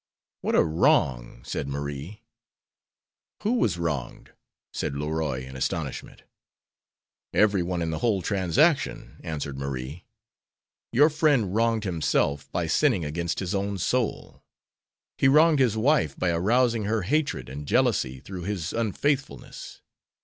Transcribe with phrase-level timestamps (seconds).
[0.41, 2.23] "What a wrong!" said Marie.
[3.43, 4.31] "Who was wronged?"
[4.73, 6.23] said Leroy, in astonishment.
[7.35, 10.05] "Every one in the whole transaction," answered Marie.
[10.91, 14.41] "Your friend wronged himself by sinning against his own soul.
[15.19, 19.81] He wronged his wife by arousing her hatred and jealousy through his unfaithfulness.